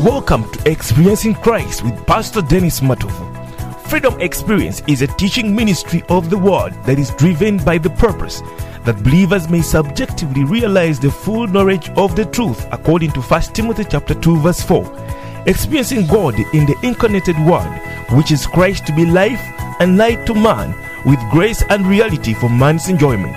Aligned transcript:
Welcome 0.00 0.50
to 0.52 0.70
Experiencing 0.70 1.34
Christ 1.34 1.84
with 1.84 2.06
Pastor 2.06 2.40
Dennis 2.40 2.80
Matovu. 2.80 3.86
Freedom 3.88 4.18
Experience 4.18 4.82
is 4.86 5.02
a 5.02 5.06
teaching 5.06 5.54
ministry 5.54 6.02
of 6.08 6.30
the 6.30 6.38
Word 6.38 6.72
that 6.84 6.98
is 6.98 7.10
driven 7.16 7.58
by 7.58 7.76
the 7.76 7.90
purpose 7.90 8.40
that 8.86 9.02
believers 9.04 9.50
may 9.50 9.60
subjectively 9.60 10.42
realize 10.44 10.98
the 10.98 11.10
full 11.10 11.46
knowledge 11.46 11.90
of 11.98 12.16
the 12.16 12.24
truth 12.24 12.66
according 12.72 13.10
to 13.10 13.20
1 13.20 13.42
Timothy 13.52 13.84
chapter 13.84 14.14
2 14.14 14.38
verse 14.38 14.62
4. 14.62 14.90
Experiencing 15.44 16.06
God 16.06 16.34
in 16.54 16.64
the 16.64 16.78
incarnated 16.82 17.38
Word, 17.40 17.70
which 18.12 18.30
is 18.30 18.46
Christ 18.46 18.86
to 18.86 18.94
be 18.94 19.04
life 19.04 19.42
and 19.80 19.98
light 19.98 20.24
to 20.28 20.34
man, 20.34 20.74
with 21.04 21.20
grace 21.30 21.62
and 21.68 21.86
reality 21.86 22.32
for 22.32 22.48
man's 22.48 22.88
enjoyment. 22.88 23.36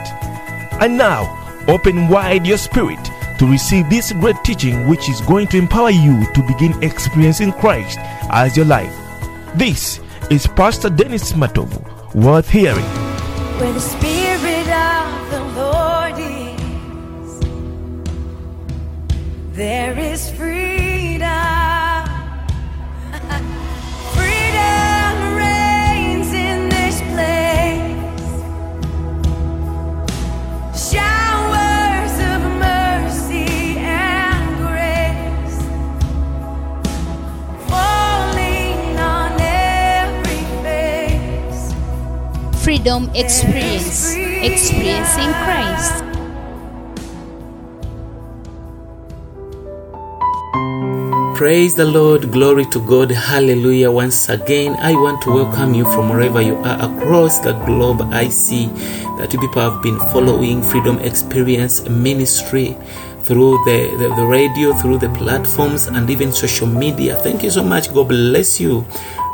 And 0.82 0.98
now, 0.98 1.28
open 1.68 2.08
wide 2.08 2.48
your 2.48 2.58
spirit 2.58 3.10
to 3.44 3.52
receive 3.52 3.90
this 3.90 4.14
great 4.14 4.42
teaching, 4.46 4.88
which 4.88 5.10
is 5.10 5.20
going 5.22 5.46
to 5.48 5.58
empower 5.58 5.90
you 5.90 6.26
to 6.34 6.42
begin 6.48 6.82
experiencing 6.82 7.52
Christ 7.52 8.00
as 8.32 8.56
your 8.56 8.66
life. 8.66 8.96
This 9.56 10.00
is 10.30 10.48
Pastor 10.48 10.90
Dennis 10.90 11.34
Matovu, 11.34 11.84
worth 12.16 12.50
hearing. 12.50 12.86
Where 13.60 13.74
the 13.74 13.82
Spirit 13.82 14.70
of 14.70 15.30
the 15.30 15.44
Lord 15.60 16.14
is, 16.18 17.40
there 19.58 20.00
is 20.00 20.32
freedom 20.32 20.63
Freedom 42.84 43.10
Experience. 43.16 44.14
Experiencing 44.44 45.32
Christ. 45.48 46.04
Praise 51.34 51.76
the 51.76 51.86
Lord, 51.86 52.34
glory 52.34 52.66
to 52.66 52.86
God, 52.86 53.10
hallelujah. 53.12 53.90
Once 53.90 54.28
again, 54.28 54.76
I 54.82 54.96
want 54.96 55.22
to 55.22 55.32
welcome 55.32 55.74
you 55.74 55.86
from 55.86 56.10
wherever 56.10 56.42
you 56.42 56.58
are 56.58 56.76
across 56.76 57.40
the 57.40 57.54
globe. 57.64 58.02
I 58.12 58.28
see 58.28 58.66
that 59.18 59.32
you 59.32 59.40
people 59.40 59.62
have 59.62 59.82
been 59.82 59.98
following 60.12 60.62
Freedom 60.62 61.00
Experience 61.00 61.88
Ministry 61.88 62.76
through 63.24 63.64
the, 63.64 63.96
the, 63.98 64.14
the 64.14 64.26
radio, 64.26 64.74
through 64.74 64.98
the 64.98 65.10
platforms, 65.12 65.88
and 65.88 66.10
even 66.10 66.34
social 66.34 66.68
media. 66.68 67.16
Thank 67.16 67.44
you 67.44 67.50
so 67.50 67.64
much. 67.64 67.94
God 67.94 68.10
bless 68.10 68.60
you. 68.60 68.86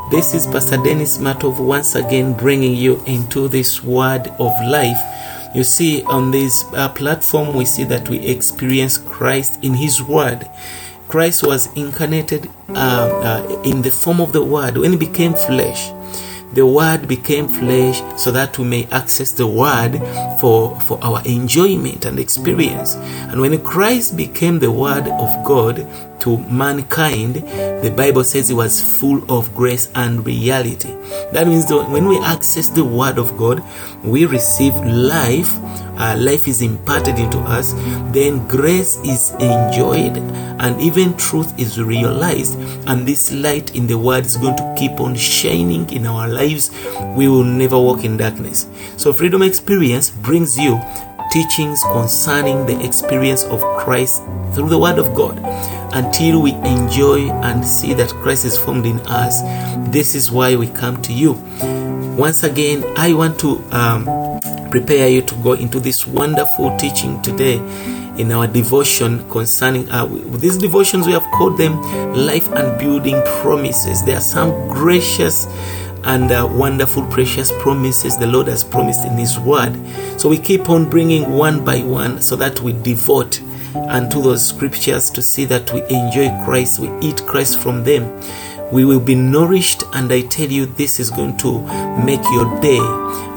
This 0.09 0.33
is 0.33 0.47
Pastor 0.47 0.77
Dennis 0.77 1.19
Matovu 1.19 1.63
once 1.63 1.93
again 1.93 2.33
bringing 2.33 2.73
you 2.73 2.99
into 3.05 3.47
this 3.47 3.83
word 3.83 4.27
of 4.39 4.52
life. 4.67 4.97
You 5.53 5.63
see, 5.63 6.02
on 6.05 6.31
this 6.31 6.65
uh, 6.73 6.89
platform, 6.89 7.55
we 7.55 7.63
see 7.65 7.83
that 7.83 8.09
we 8.09 8.17
experience 8.25 8.97
Christ 8.97 9.63
in 9.63 9.75
His 9.75 10.02
Word. 10.02 10.49
Christ 11.07 11.45
was 11.45 11.71
incarnated 11.75 12.49
uh, 12.69 12.73
uh, 12.73 13.61
in 13.63 13.83
the 13.83 13.91
form 13.91 14.19
of 14.19 14.33
the 14.33 14.43
Word. 14.43 14.77
When 14.77 14.93
He 14.93 14.97
became 14.97 15.35
flesh, 15.35 15.91
the 16.53 16.65
Word 16.65 17.07
became 17.07 17.47
flesh 17.47 18.02
so 18.19 18.31
that 18.31 18.57
we 18.57 18.65
may 18.65 18.85
access 18.85 19.31
the 19.31 19.45
Word 19.45 19.99
for, 20.39 20.80
for 20.81 20.97
our 21.03 21.21
enjoyment 21.23 22.05
and 22.05 22.17
experience. 22.17 22.95
And 22.95 23.41
when 23.41 23.63
Christ 23.63 24.17
became 24.17 24.57
the 24.57 24.71
Word 24.71 25.07
of 25.07 25.45
God 25.45 25.87
to 26.21 26.37
mankind, 26.37 27.35
the 27.35 27.93
Bible 27.95 28.23
says 28.23 28.49
He 28.49 28.53
was 28.53 28.99
full 28.99 29.23
of 29.31 29.53
grace 29.55 29.89
and 29.95 30.25
reality. 30.25 30.93
That 31.31 31.47
means 31.47 31.67
that 31.67 31.89
when 31.89 32.07
we 32.07 32.19
access 32.19 32.69
the 32.69 32.83
Word 32.83 33.17
of 33.17 33.37
God, 33.37 33.63
we 34.03 34.25
receive 34.25 34.75
life 34.75 35.53
uh, 35.99 36.15
life 36.17 36.47
is 36.47 36.61
imparted 36.61 37.19
into 37.19 37.37
us, 37.39 37.73
then 38.13 38.47
grace 38.47 38.95
is 39.03 39.31
enjoyed, 39.31 40.17
and 40.61 40.79
even 40.79 41.15
truth 41.17 41.58
is 41.59 41.79
realized. 41.81 42.58
And 42.87 43.05
this 43.05 43.33
light 43.33 43.75
in 43.75 43.85
the 43.85 43.97
Word 43.97 44.25
is 44.25 44.37
going 44.37 44.55
to 44.55 44.75
keep 44.77 45.02
on 45.02 45.15
shining 45.15 45.89
in 45.91 46.08
our 46.08 46.27
lives. 46.27 46.71
We 47.17 47.27
will 47.27 47.43
never 47.43 47.77
walk 47.77 48.05
in 48.05 48.15
darkness. 48.15 48.67
So, 48.95 49.11
Freedom 49.11 49.41
Experience 49.41 50.09
brings 50.09 50.58
you 50.58 50.81
teachings 51.33 51.83
concerning 51.91 52.65
the 52.65 52.83
experience 52.83 53.43
of 53.43 53.61
Christ 53.77 54.23
through 54.53 54.69
the 54.69 54.79
Word 54.79 54.99
of 54.99 55.13
God 55.13 55.37
until 55.94 56.42
we 56.42 56.54
enjoy 56.54 57.30
and 57.30 57.66
see 57.66 57.94
that 57.94 58.10
Christ 58.10 58.45
is 58.45 58.58
formed 58.58 58.86
in 58.86 59.00
us. 59.08 59.42
This 59.92 60.16
is 60.16 60.32
why 60.32 60.55
we 60.55 60.67
come 60.67 61.02
to 61.04 61.14
you. 61.14 61.33
Once 62.17 62.44
again, 62.44 62.83
I 62.98 63.14
want 63.14 63.39
to 63.39 63.64
um, 63.72 64.39
prepare 64.70 65.08
you 65.10 65.22
to 65.23 65.36
go 65.36 65.54
into 65.54 65.80
this 65.80 66.05
wonderful 66.05 66.77
teaching 66.77 67.22
today 67.22 67.58
in 68.20 68.32
our 68.33 68.48
devotion 68.48 69.27
concerning 69.30 69.89
uh, 69.89 70.05
these 70.38 70.58
devotions 70.58 71.08
we 71.08 71.14
have 71.14 71.26
called 71.32 71.58
them 71.58 71.82
life 72.14 72.52
and 72.52 72.77
building 72.77 73.21
promises 73.42 74.04
there 74.04 74.17
are 74.17 74.21
some 74.21 74.67
gracious 74.67 75.45
and 76.04 76.30
uh, 76.32 76.48
wonderful 76.52 77.06
precious 77.08 77.50
promises 77.60 78.17
the 78.17 78.27
lord 78.27 78.48
has 78.48 78.61
promised 78.64 79.06
in 79.06 79.14
his 79.17 79.39
word 79.39 79.73
so 80.20 80.27
we 80.27 80.38
keep 80.38 80.70
on 80.70 80.89
bringing 80.89 81.32
one 81.32 81.64
by 81.64 81.80
one 81.80 82.21
so 82.21 82.36
that 82.36 82.60
we 82.60 82.73
devote 82.73 83.39
unto 83.75 84.21
those 84.21 84.47
scriptures 84.47 85.09
to 85.09 85.21
see 85.21 85.45
that 85.45 85.71
we 85.73 85.81
enjoy 85.83 86.30
christ 86.45 86.80
we 86.80 86.89
eat 87.02 87.25
christ 87.25 87.59
from 87.59 87.83
them 87.83 88.19
we 88.71 88.85
will 88.85 88.99
be 88.99 89.15
nourished 89.15 89.83
and 89.93 90.11
i 90.11 90.21
tell 90.21 90.49
you 90.49 90.65
this 90.65 90.99
is 90.99 91.09
going 91.09 91.35
to 91.37 91.61
make 92.03 92.23
your 92.31 92.59
day 92.61 92.79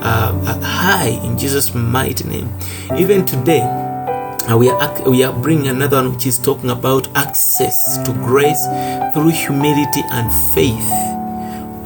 uh, 0.03 0.60
high 0.62 1.19
in 1.25 1.38
jesus 1.38 1.75
mighty 1.75 2.25
name. 2.28 2.53
Even 2.98 3.25
today 3.25 3.60
uh, 3.60 4.56
we 4.56 4.69
are 4.69 5.10
we 5.10 5.22
are 5.22 5.32
bringing 5.32 5.69
another 5.69 5.98
one 5.98 6.12
which 6.12 6.26
is 6.26 6.38
talking 6.38 6.71
about 6.71 7.09
access 7.16 7.98
to 7.98 8.12
grace 8.12 8.66
through 9.15 9.28
humility 9.28 10.03
and 10.10 10.31
faith 10.54 11.12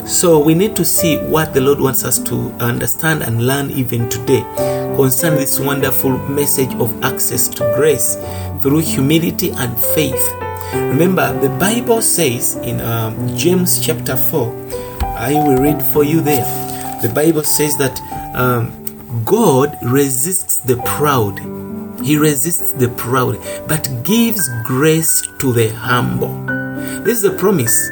so 0.07 0.39
we 0.39 0.55
need 0.55 0.77
to 0.77 0.85
see 0.85 1.19
what 1.19 1.53
the 1.53 1.61
lord 1.61 1.81
wants 1.81 2.05
us 2.05 2.19
to 2.19 2.51
understand 2.61 3.23
and 3.23 3.47
learn 3.47 3.71
even 3.71 4.09
today 4.09 4.43
concerning 4.97 5.39
this 5.39 5.59
wonderful 5.61 6.17
message 6.29 6.73
of 6.77 7.03
access 7.03 7.49
to 7.49 7.63
grace 7.77 8.17
through 8.63 8.79
humility 8.79 9.51
and 9.51 9.79
faith 9.79 10.37
Remember, 10.73 11.39
the 11.41 11.49
Bible 11.59 12.03
says 12.03 12.57
in 12.57 12.81
um, 12.81 13.37
James 13.37 13.79
chapter 13.79 14.17
4, 14.17 14.49
I 15.03 15.35
will 15.35 15.63
read 15.63 15.83
for 15.83 16.05
you 16.05 16.21
there. 16.21 16.45
The 17.03 17.09
Bible 17.15 17.45
says 17.45 17.77
that 17.77 18.01
um, 18.35 18.73
God 19.25 19.77
resists 19.83 20.59
the 20.61 20.77
proud, 20.79 21.39
He 22.03 22.17
resists 22.17 22.73
the 22.73 22.89
proud, 22.89 23.39
but 23.69 23.89
gives 24.05 24.49
grace 24.65 25.23
to 25.39 25.53
the 25.53 25.69
humble. 25.69 26.35
This 27.05 27.19
is 27.19 27.25
a 27.25 27.33
promise, 27.33 27.91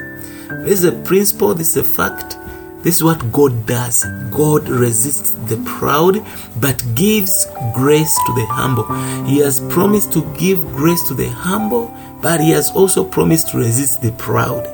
this 0.49 0.83
is 0.83 0.85
a 0.85 0.93
principle, 0.93 1.55
this 1.55 1.77
is 1.77 1.77
a 1.77 1.85
fact. 1.85 2.37
This 2.83 2.97
is 2.97 3.03
what 3.03 3.33
God 3.33 3.67
does. 3.67 4.05
God 4.31 4.69
resists 4.69 5.31
the 5.49 5.57
proud 5.65 6.23
but 6.61 6.85
gives 6.95 7.47
grace 7.73 8.15
to 8.27 8.35
the 8.35 8.47
humble. 8.51 8.85
He 9.25 9.39
has 9.39 9.61
promised 9.73 10.13
to 10.13 10.23
give 10.35 10.59
grace 10.75 11.03
to 11.09 11.15
the 11.15 11.31
humble, 11.31 11.97
but 12.21 12.43
He 12.43 12.51
has 12.51 12.71
also 12.73 13.03
promised 13.03 13.49
to 13.51 13.57
resist 13.57 14.03
the 14.03 14.13
proud. 14.13 14.69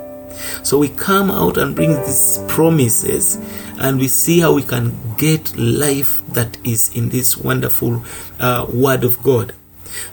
So 0.64 0.78
we 0.78 0.88
come 0.88 1.30
out 1.30 1.56
and 1.56 1.76
bring 1.76 1.94
these 2.02 2.42
promises 2.48 3.38
and 3.78 3.98
we 3.98 4.08
see 4.08 4.40
how 4.40 4.54
we 4.54 4.62
can 4.62 4.98
get 5.16 5.56
life 5.56 6.20
that 6.32 6.58
is 6.64 6.94
in 6.96 7.10
this 7.10 7.36
wonderful 7.36 8.04
uh, 8.40 8.66
Word 8.72 9.04
of 9.04 9.22
God. 9.22 9.54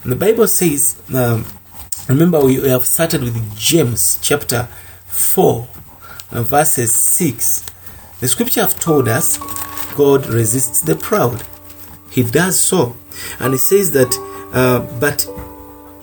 And 0.03 0.11
the 0.11 0.15
Bible 0.15 0.47
says, 0.47 1.01
um, 1.15 1.45
remember, 2.07 2.39
we 2.41 2.55
have 2.69 2.85
started 2.85 3.23
with 3.23 3.57
James 3.57 4.19
chapter 4.21 4.67
4, 5.07 5.67
uh, 6.31 6.43
verses 6.43 6.93
6. 6.93 7.65
The 8.19 8.27
scripture 8.27 8.61
have 8.61 8.79
told 8.79 9.07
us 9.07 9.37
God 9.95 10.27
resists 10.27 10.81
the 10.81 10.95
proud. 10.95 11.43
He 12.09 12.23
does 12.23 12.59
so. 12.59 12.95
And 13.39 13.53
it 13.53 13.59
says 13.59 13.91
that, 13.91 14.13
uh, 14.53 14.79
but 14.99 15.27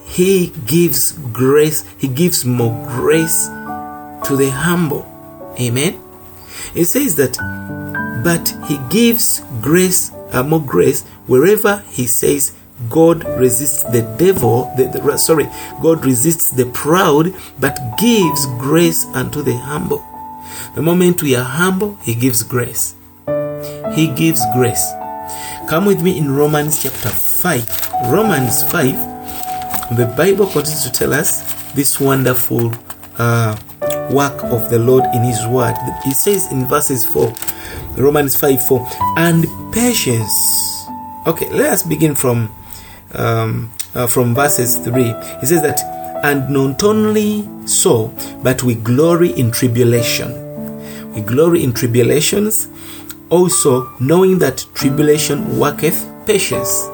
He 0.07 0.49
gives 0.67 1.13
grace, 1.33 1.85
He 1.99 2.09
gives 2.09 2.45
more 2.45 2.75
grace 2.89 3.47
to 3.47 4.37
the 4.37 4.51
humble. 4.51 5.07
Amen. 5.61 6.01
It 6.75 6.87
says 6.87 7.17
that, 7.17 7.37
but 8.25 8.55
He 8.69 8.79
gives 8.89 9.43
grace, 9.61 10.13
uh, 10.33 10.43
more 10.43 10.63
grace 10.63 11.03
wherever 11.27 11.85
He 11.91 12.07
says, 12.07 12.53
God 12.89 13.25
resists 13.39 13.83
the 13.85 14.03
devil, 14.19 14.73
the, 14.77 14.87
the, 14.87 15.17
sorry, 15.19 15.49
God 15.81 16.05
resists 16.05 16.51
the 16.51 16.67
proud, 16.67 17.35
but 17.59 17.79
gives 17.99 18.47
grace 18.59 19.05
unto 19.15 19.43
the 19.43 19.57
humble. 19.57 20.05
The 20.75 20.83
moment 20.83 21.23
we 21.23 21.37
are 21.37 21.45
humble, 21.45 21.97
He 22.03 22.15
gives 22.15 22.43
grace. 22.43 22.95
He 23.95 24.09
gives 24.09 24.43
grace. 24.53 24.93
Come 25.69 25.87
with 25.87 26.03
me 26.03 26.19
in 26.19 26.35
Romans 26.35 26.83
chapter 26.83 27.09
5. 27.09 28.11
Romans 28.11 28.65
5, 28.71 29.97
the 29.97 30.13
Bible 30.17 30.47
continues 30.47 30.83
to 30.85 30.91
tell 30.91 31.15
us 31.15 31.43
this 31.75 32.01
wonderful 32.01 32.73
uh, 33.19 33.57
work 34.11 34.43
of 34.45 34.69
the 34.71 34.79
Lord 34.79 35.05
in 35.15 35.23
His 35.23 35.47
Word. 35.47 35.75
He 36.05 36.13
says 36.13 36.51
in 36.51 36.67
verses 36.67 37.07
4, 37.07 37.33
Romans 37.97 38.37
5 38.37 38.67
4, 38.67 38.89
and 39.17 39.47
patience. 39.73 40.87
Okay, 41.27 41.49
let 41.51 41.73
us 41.73 41.83
begin 41.83 42.15
from 42.15 42.55
um, 43.15 43.73
uh, 43.95 44.07
from 44.07 44.35
verses 44.35 44.77
3. 44.77 45.05
He 45.41 45.47
says 45.47 45.63
that, 45.63 45.81
and 46.25 46.49
not 46.51 46.83
only 46.83 47.47
so, 47.67 48.09
but 48.43 48.63
we 48.63 48.75
glory 48.75 49.31
in 49.31 49.51
tribulation. 49.51 50.41
We 51.13 51.21
glory 51.21 51.63
in 51.63 51.73
tribulations, 51.73 52.69
also 53.31 53.89
knowing 54.01 54.39
that 54.41 54.67
tribulation 54.75 55.59
worketh 55.59 56.09
patience. 56.27 56.89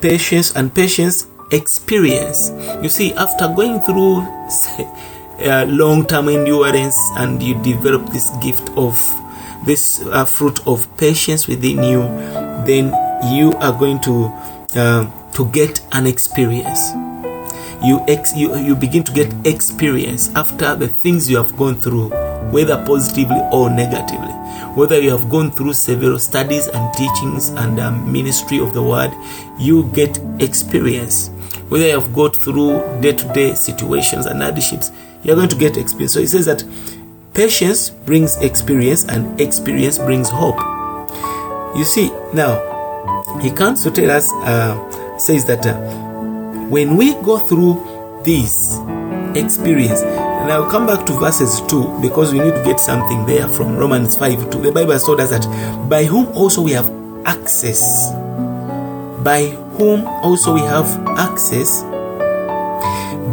Patience 0.00 0.54
and 0.54 0.74
patience 0.74 1.26
experience. 1.50 2.50
You 2.82 2.88
see, 2.88 3.12
after 3.14 3.48
going 3.48 3.80
through 3.80 4.18
uh, 5.40 5.64
long 5.68 6.06
term 6.06 6.28
endurance 6.28 6.96
and 7.16 7.42
you 7.42 7.60
develop 7.62 8.10
this 8.10 8.30
gift 8.42 8.70
of 8.76 8.94
this 9.64 10.02
uh, 10.06 10.24
fruit 10.24 10.66
of 10.66 10.86
patience 10.96 11.48
within 11.48 11.82
you, 11.82 12.02
then 12.66 12.92
you 13.34 13.52
are 13.54 13.72
going 13.72 14.00
to 14.02 14.26
uh, 14.76 15.10
to 15.34 15.46
get 15.50 15.80
an 15.92 16.06
experience. 16.06 16.90
You, 17.82 18.02
ex- 18.08 18.34
you 18.34 18.56
you 18.56 18.74
begin 18.74 19.04
to 19.04 19.12
get 19.12 19.32
experience 19.46 20.34
after 20.34 20.74
the 20.74 20.88
things 20.88 21.28
you 21.28 21.36
have 21.36 21.56
gone 21.56 21.74
through, 21.74 22.08
whether 22.50 22.82
positively 22.84 23.40
or 23.52 23.68
negatively. 23.68 24.32
Whether 24.74 25.00
you 25.00 25.10
have 25.10 25.28
gone 25.28 25.50
through 25.52 25.74
several 25.74 26.18
studies 26.18 26.66
and 26.66 26.94
teachings 26.94 27.50
and 27.50 27.78
um, 27.78 28.10
ministry 28.10 28.58
of 28.58 28.72
the 28.72 28.82
word, 28.82 29.12
you 29.58 29.84
get 29.92 30.18
experience. 30.40 31.28
Whether 31.68 31.88
you 31.88 32.00
have 32.00 32.12
gone 32.14 32.32
through 32.32 33.00
day-to-day 33.00 33.54
situations 33.54 34.26
and 34.26 34.42
hardships, 34.42 34.90
you 35.22 35.32
are 35.32 35.36
going 35.36 35.48
to 35.48 35.56
get 35.56 35.76
experience. 35.76 36.14
So 36.14 36.20
he 36.20 36.26
says 36.26 36.46
that 36.46 36.64
patience 37.34 37.90
brings 37.90 38.36
experience 38.38 39.04
and 39.04 39.40
experience 39.40 39.98
brings 39.98 40.28
hope. 40.28 40.58
You 41.76 41.84
see, 41.84 42.10
now 42.32 42.58
he 43.40 43.50
comes 43.50 43.82
to 43.84 43.90
tell 43.90 44.10
us, 44.10 44.32
uh, 44.32 44.74
says 45.18 45.44
that 45.46 45.64
uh, 45.66 45.78
when 46.68 46.96
we 46.96 47.14
go 47.22 47.38
through 47.38 48.22
this 48.24 48.78
experience, 49.34 50.02
and 50.02 50.52
I'll 50.52 50.70
come 50.70 50.86
back 50.86 51.06
to 51.06 51.12
verses 51.14 51.60
2 51.68 52.00
because 52.00 52.32
we 52.32 52.40
need 52.40 52.54
to 52.54 52.62
get 52.64 52.78
something 52.78 53.24
there 53.26 53.48
from 53.48 53.76
Romans 53.76 54.16
5 54.16 54.50
2. 54.50 54.60
The 54.60 54.72
Bible 54.72 54.92
has 54.92 55.04
told 55.04 55.20
us 55.20 55.30
that 55.30 55.88
by 55.88 56.04
whom 56.04 56.26
also 56.28 56.62
we 56.62 56.72
have 56.72 56.90
access, 57.24 58.12
by 59.22 59.56
whom 59.78 60.06
also 60.06 60.54
we 60.54 60.60
have 60.60 60.86
access 61.18 61.82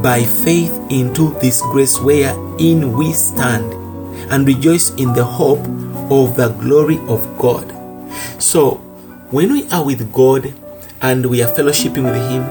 by 0.01 0.23
faith 0.23 0.71
into 0.89 1.31
this 1.41 1.61
grace 1.61 1.99
wherein 1.99 2.93
we 2.93 3.11
stand 3.13 3.73
and 4.31 4.47
rejoice 4.47 4.89
in 4.91 5.13
the 5.13 5.23
hope 5.23 5.59
of 6.11 6.35
the 6.35 6.55
glory 6.59 6.97
of 7.07 7.37
God. 7.37 7.69
So, 8.41 8.75
when 9.31 9.51
we 9.53 9.69
are 9.69 9.85
with 9.85 10.11
God 10.11 10.53
and 11.01 11.25
we 11.25 11.42
are 11.42 11.51
fellowshipping 11.51 12.03
with 12.03 12.30
Him, 12.30 12.44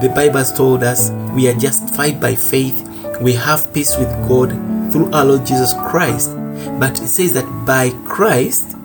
the 0.00 0.12
Bible 0.14 0.38
has 0.38 0.52
told 0.52 0.82
us 0.82 1.10
we 1.34 1.48
are 1.48 1.54
justified 1.54 2.20
by 2.20 2.34
faith, 2.34 2.88
we 3.20 3.34
have 3.34 3.72
peace 3.74 3.96
with 3.96 4.08
God 4.28 4.50
through 4.92 5.12
our 5.12 5.24
Lord 5.24 5.46
Jesus 5.46 5.72
Christ. 5.74 6.30
But 6.78 7.00
it 7.00 7.08
says 7.08 7.32
that 7.34 7.46
by 7.66 7.90
Christ 8.06 8.76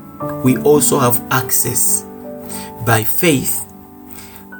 we 0.43 0.57
also 0.57 0.99
have 0.99 1.21
access 1.31 2.03
by 2.85 3.03
faith 3.03 3.65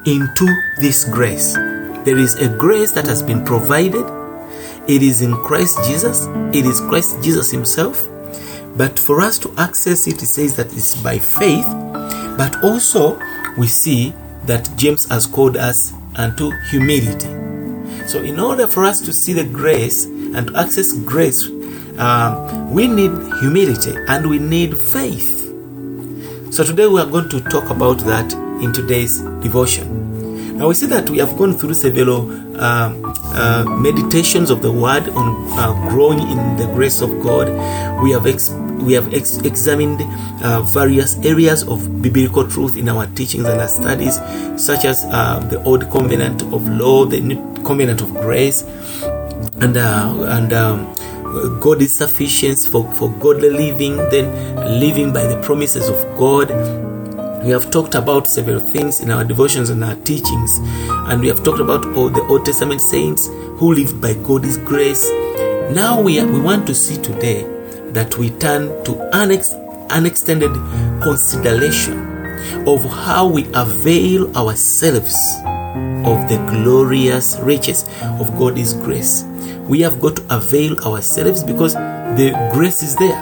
into 0.06 0.48
this 0.80 1.04
grace. 1.06 1.54
There 1.54 2.18
is 2.18 2.36
a 2.36 2.50
grace 2.57 2.92
that 2.94 3.06
has 3.07 3.22
been 3.22 3.44
provided. 3.44 4.06
It 4.88 5.02
is 5.02 5.22
in 5.22 5.34
Christ 5.38 5.80
Jesus. 5.86 6.28
It 6.56 6.66
is 6.66 6.80
Christ 6.81 7.24
Jesus 7.24 7.52
Himself. 7.52 8.07
But 8.78 9.00
for 9.00 9.22
us 9.22 9.40
to 9.40 9.54
access 9.57 10.07
it, 10.07 10.22
it 10.22 10.28
says 10.28 10.56
that 10.57 10.68
it's 10.68 11.02
by 11.02 11.18
faith. 11.18 11.66
But 12.38 12.63
also, 12.63 13.19
we 13.57 13.68
see 13.68 14.13
that 14.47 14.69
James 14.75 15.06
has 15.09 15.25
called 15.27 15.57
us 15.57 15.94
unto 16.15 16.51
humility. 16.69 17.27
So, 18.07 18.21
in 18.21 18.39
order 18.39 18.68
for 18.68 18.86
us 18.86 19.01
to 19.01 19.13
see 19.13 19.33
the 19.33 19.44
grace 19.44 20.06
and 20.06 20.47
to 20.47 20.57
access 20.57 20.94
grace, 20.94 21.50
uh, 21.97 22.69
we 22.71 22.88
need 22.88 23.12
humility 23.39 23.95
and 24.07 24.30
we 24.30 24.39
need 24.39 24.77
faith. 24.77 25.42
So, 26.51 26.63
today 26.63 26.88
we 26.88 27.01
are 27.01 27.07
going 27.07 27.30
to 27.30 27.42
talk 27.42 27.69
about 27.69 27.97
that 28.00 28.31
in 28.62 28.71
today's 28.74 29.21
devotion. 29.42 30.06
Now 30.57 30.69
we 30.69 30.74
see 30.74 30.86
that 30.86 31.09
we 31.09 31.18
have 31.18 31.36
gone 31.38 31.53
through 31.53 31.74
several 31.74 32.31
uh, 32.56 32.94
uh, 33.36 33.65
meditations 33.68 34.50
of 34.50 34.62
the 34.62 34.71
Word 34.71 35.09
on 35.09 35.59
uh, 35.59 35.89
growing 35.89 36.19
in 36.19 36.56
the 36.56 36.65
grace 36.74 37.01
of 37.01 37.09
God. 37.21 37.50
We 38.01 38.12
have 38.12 38.25
ex- 38.25 38.51
we 38.83 38.94
have 38.94 39.13
ex- 39.13 39.38
examined 39.39 40.01
uh, 40.44 40.62
various 40.62 41.18
areas 41.25 41.63
of 41.63 42.01
biblical 42.01 42.48
truth 42.48 42.75
in 42.75 42.89
our 42.89 43.07
teachings 43.07 43.45
and 43.45 43.60
our 43.60 43.68
studies, 43.68 44.16
such 44.63 44.86
as 44.86 45.06
uh, 45.06 45.39
the 45.50 45.62
Old 45.63 45.89
Covenant 45.92 46.42
of 46.44 46.68
Law, 46.68 47.06
the 47.06 47.19
New 47.19 47.63
Covenant 47.63 48.01
of 48.01 48.13
Grace, 48.13 48.63
and 49.62 49.77
uh, 49.77 50.13
and. 50.30 50.54
Um, 50.54 50.95
God 51.60 51.81
is 51.81 51.94
sufficient 51.94 52.60
for, 52.72 52.89
for 52.94 53.12
godly 53.12 53.50
living, 53.50 53.98
then 53.98 54.80
living 54.80 55.12
by 55.12 55.25
the 55.28 55.42
promises 55.42 55.89
of 55.89 56.18
God, 56.18 56.50
we 57.45 57.51
have 57.51 57.69
talked 57.69 57.94
about 57.94 58.28
several 58.28 58.60
things 58.60 59.01
in 59.01 59.12
our 59.12 59.24
devotions 59.24 59.69
and 59.69 59.83
our 59.83 59.94
teachings, 59.98 60.57
and 61.10 61.21
we 61.21 61.28
have 61.28 61.44
talked 61.44 61.60
about 61.60 61.86
all 61.95 62.10
the 62.10 62.24
Old 62.24 62.44
Testament 62.44 62.81
saints 62.81 63.28
who 63.28 63.71
lived 63.71 64.01
by 64.01 64.16
God's 64.16 64.57
grace. 64.57 65.07
Now 65.71 66.01
we, 66.01 66.19
are, 66.19 66.25
we 66.25 66.39
want 66.39 66.66
to 66.66 66.74
see 66.74 67.00
today 67.00 67.55
that 67.95 68.18
we 68.18 68.30
turn 68.30 68.68
to 68.83 69.09
an, 69.13 69.31
ex, 69.31 69.51
an 69.89 70.06
extended 70.06 70.51
consideration 71.01 71.97
of 72.68 72.83
how 72.83 73.25
we 73.27 73.47
avail 73.53 74.36
ourselves 74.38 75.15
of 76.06 76.30
the 76.30 76.38
glorious 76.50 77.38
riches 77.39 77.83
of 78.19 78.38
God's 78.38 78.74
grace. 78.74 79.24
We 79.68 79.81
have 79.81 80.00
got 80.00 80.18
to 80.18 80.36
avail 80.36 80.77
ourselves 80.86 81.44
because 81.44 81.74
the 81.74 82.31
grace 82.53 82.83
is 82.83 82.95
there. 82.97 83.19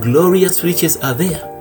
Glorious 0.00 0.64
riches 0.64 0.96
are 0.96 1.14
there 1.14 1.54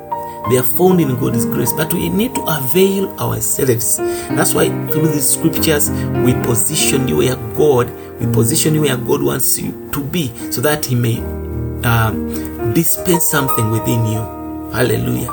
they 0.50 0.58
are 0.58 0.64
found 0.64 1.00
in 1.00 1.18
God's 1.20 1.46
grace, 1.46 1.72
but 1.72 1.94
we 1.94 2.10
need 2.10 2.36
to 2.36 2.42
avail 2.42 3.08
ourselves. 3.18 3.98
That's 3.98 4.54
why 4.54 4.68
through 4.90 5.08
these 5.08 5.30
scriptures 5.30 5.90
we 5.90 6.34
position 6.44 7.08
you 7.08 7.18
where 7.18 7.38
God, 7.56 7.90
we 8.20 8.32
position 8.34 8.76
you 8.76 8.82
where 8.82 8.98
God 8.98 9.24
wants 9.24 9.58
you 9.58 9.90
to 9.94 10.04
be, 10.04 10.28
so 10.52 10.60
that 10.60 10.86
He 10.86 10.96
may 10.96 11.22
um, 11.86 12.74
dispense 12.74 13.30
something 13.30 13.70
within 13.72 14.06
you. 14.06 14.22
Hallelujah. 14.72 15.30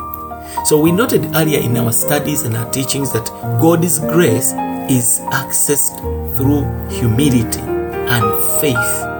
So 0.64 0.78
we 0.80 0.92
noted 0.92 1.24
earlier 1.34 1.60
in 1.60 1.76
our 1.76 1.92
studies 1.92 2.42
and 2.42 2.56
our 2.56 2.70
teachings 2.70 3.12
that 3.12 3.26
God's 3.60 3.98
grace 3.98 4.52
is 4.90 5.20
accessed 5.30 5.96
through 6.36 6.64
humility 6.90 7.60
and 7.60 8.60
faith. 8.60 9.10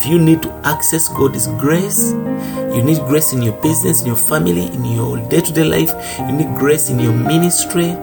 If 0.00 0.06
you 0.06 0.18
need 0.18 0.42
to 0.42 0.50
access 0.64 1.08
God's 1.08 1.46
grace, 1.46 2.12
you 2.74 2.82
need 2.82 2.98
grace 3.00 3.32
in 3.32 3.42
your 3.42 3.60
business, 3.60 4.00
in 4.00 4.06
your 4.06 4.16
family, 4.16 4.66
in 4.68 4.84
your 4.84 5.18
day 5.28 5.40
to 5.40 5.52
day 5.52 5.64
life, 5.64 5.92
you 6.20 6.32
need 6.32 6.56
grace 6.56 6.88
in 6.88 6.98
your 6.98 7.12
ministry. 7.12 7.96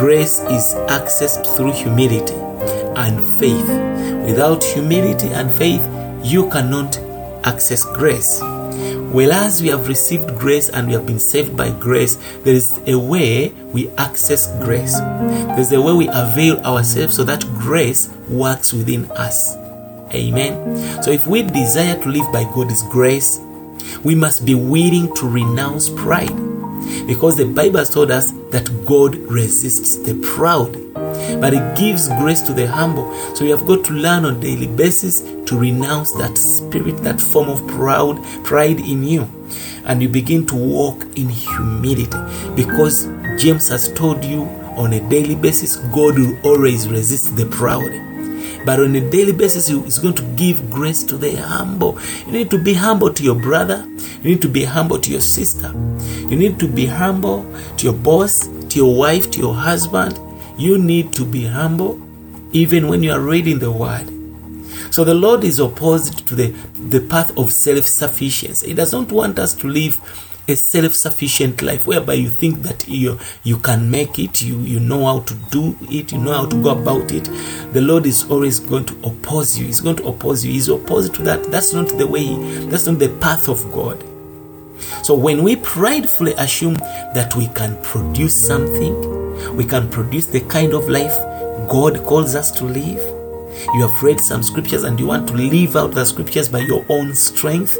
Grace 0.00 0.40
is 0.40 0.74
accessed 0.88 1.56
through 1.56 1.72
humility 1.72 2.34
and 2.96 3.20
faith. 3.38 3.68
Without 4.26 4.64
humility 4.64 5.28
and 5.28 5.52
faith, 5.52 5.82
you 6.24 6.50
cannot 6.50 6.98
access 7.44 7.84
grace. 7.84 8.40
Whereas 9.10 9.62
we 9.62 9.68
have 9.68 9.88
received 9.88 10.38
grace 10.38 10.68
and 10.68 10.86
we 10.86 10.92
have 10.92 11.06
been 11.06 11.18
saved 11.18 11.56
by 11.56 11.70
grace, 11.70 12.16
there 12.44 12.54
is 12.54 12.78
a 12.86 12.98
way 12.98 13.48
we 13.72 13.88
access 13.96 14.46
grace. 14.62 14.98
There's 14.98 15.72
a 15.72 15.80
way 15.80 15.92
we 15.94 16.08
avail 16.08 16.58
ourselves 16.60 17.16
so 17.16 17.24
that 17.24 17.42
grace 17.54 18.10
works 18.28 18.72
within 18.72 19.10
us. 19.12 19.56
Amen. 20.12 21.02
So 21.02 21.10
if 21.10 21.26
we 21.26 21.42
desire 21.42 22.00
to 22.02 22.08
live 22.08 22.30
by 22.32 22.44
God's 22.44 22.82
grace, 22.84 23.40
we 24.04 24.14
must 24.14 24.44
be 24.44 24.54
willing 24.54 25.14
to 25.16 25.28
renounce 25.28 25.88
pride. 25.88 26.36
Because 27.06 27.36
the 27.36 27.46
Bible 27.46 27.78
has 27.78 27.90
told 27.90 28.10
us 28.10 28.30
that 28.50 28.70
God 28.86 29.16
resists 29.16 29.96
the 29.96 30.14
proud, 30.34 30.72
but 31.40 31.52
He 31.52 31.60
gives 31.76 32.08
grace 32.08 32.42
to 32.42 32.52
the 32.52 32.66
humble. 32.66 33.12
So 33.34 33.44
you 33.44 33.56
have 33.56 33.66
got 33.66 33.84
to 33.86 33.92
learn 33.92 34.24
on 34.24 34.36
a 34.36 34.40
daily 34.40 34.66
basis 34.66 35.22
to 35.48 35.58
renounce 35.58 36.12
that 36.12 36.36
spirit, 36.36 36.98
that 36.98 37.20
form 37.20 37.48
of 37.48 37.66
proud 37.66 38.22
pride 38.44 38.78
in 38.80 39.02
you. 39.02 39.28
And 39.84 40.02
you 40.02 40.08
begin 40.08 40.46
to 40.46 40.54
walk 40.54 41.02
in 41.16 41.28
humility. 41.30 42.18
Because 42.54 43.06
James 43.38 43.68
has 43.68 43.90
told 43.94 44.22
you 44.24 44.42
on 44.76 44.92
a 44.92 45.08
daily 45.08 45.34
basis, 45.34 45.76
God 45.76 46.18
will 46.18 46.38
always 46.44 46.86
resist 46.86 47.36
the 47.36 47.46
proud. 47.46 47.90
But 48.66 48.80
on 48.80 48.94
a 48.94 49.10
daily 49.10 49.32
basis 49.32 49.68
he's 49.68 49.98
going 49.98 50.16
to 50.16 50.22
give 50.36 50.70
grace 50.70 51.02
to 51.04 51.16
the 51.16 51.34
humble. 51.36 51.98
You 52.26 52.32
need 52.32 52.50
to 52.50 52.62
be 52.62 52.74
humble 52.74 53.14
to 53.14 53.22
your 53.22 53.36
brother. 53.36 53.86
You 54.22 54.32
need 54.32 54.42
to 54.42 54.48
be 54.48 54.64
humble 54.64 54.98
to 54.98 55.10
your 55.10 55.22
sister. 55.22 55.72
You 56.28 56.36
need 56.36 56.58
to 56.60 56.68
be 56.68 56.84
humble 56.84 57.50
to 57.78 57.84
your 57.84 57.94
boss 57.94 58.46
to 58.46 58.76
your 58.76 58.94
wife 58.94 59.30
to 59.30 59.40
your 59.40 59.54
husband. 59.54 60.20
You 60.58 60.76
need 60.76 61.14
to 61.14 61.24
be 61.24 61.46
humble 61.46 61.98
even 62.52 62.88
when 62.88 63.02
you 63.02 63.12
are 63.12 63.20
reading 63.20 63.60
the 63.60 63.72
word 63.72 64.17
So 64.90 65.04
the 65.04 65.14
Lord 65.14 65.44
is 65.44 65.58
opposed 65.58 66.26
to 66.26 66.34
the, 66.34 66.48
the 66.88 67.00
path 67.00 67.36
of 67.36 67.52
self 67.52 67.84
sufficiency. 67.84 68.68
He 68.68 68.74
does 68.74 68.92
not 68.92 69.10
want 69.12 69.38
us 69.38 69.54
to 69.54 69.66
live 69.68 70.00
a 70.48 70.56
self-sufficient 70.56 71.60
life 71.60 71.86
whereby 71.86 72.14
you 72.14 72.30
think 72.30 72.62
that 72.62 72.88
you 72.88 73.18
you 73.44 73.58
can 73.58 73.90
make 73.90 74.18
it 74.18 74.40
you 74.40 74.58
you 74.60 74.80
know 74.80 75.04
how 75.04 75.20
to 75.20 75.34
do 75.50 75.76
it 75.82 76.10
you 76.10 76.18
know 76.18 76.32
how 76.32 76.46
to 76.46 76.62
go 76.62 76.70
about 76.70 77.12
it. 77.12 77.24
The 77.74 77.82
lord 77.82 78.06
is 78.06 78.24
always 78.30 78.58
going 78.58 78.86
to 78.86 78.94
oppose 79.06 79.58
you. 79.58 79.66
He's 79.66 79.80
going 79.80 79.96
to 79.96 80.06
oppose 80.06 80.44
you. 80.44 80.52
He's 80.52 80.70
opposed 80.70 81.14
to 81.16 81.22
that. 81.24 81.44
That's 81.50 81.74
not 81.74 81.88
the 81.88 82.06
way 82.06 82.34
that's 82.66 82.86
not 82.86 82.98
the 82.98 83.10
path 83.20 83.48
of 83.48 83.70
god. 83.72 84.02
So 85.04 85.14
when 85.14 85.42
we 85.42 85.56
pridefully 85.56 86.32
assume 86.38 86.74
that 86.74 87.34
we 87.36 87.48
can 87.48 87.80
produce 87.82 88.34
something 88.46 89.18
we 89.54 89.64
can 89.64 89.88
produce 89.90 90.26
the 90.26 90.40
kind 90.40 90.72
of 90.72 90.88
life 90.88 91.16
god 91.68 92.02
calls 92.04 92.34
us 92.34 92.50
to 92.52 92.64
live 92.64 93.17
you 93.74 93.86
have 93.86 94.02
read 94.02 94.20
some 94.20 94.42
scriptures 94.42 94.84
and 94.84 94.98
you 94.98 95.06
want 95.06 95.28
to 95.28 95.34
live 95.34 95.76
out 95.76 95.92
the 95.92 96.04
scriptures 96.04 96.48
by 96.48 96.60
your 96.60 96.84
own 96.88 97.14
strength 97.14 97.76